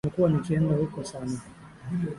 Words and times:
Nimekuwa 0.03 0.29
nikienda 0.29 0.75
huko 0.75 1.03
sana 1.03 1.39